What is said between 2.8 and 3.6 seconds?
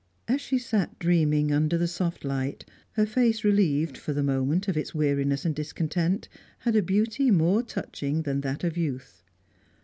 her face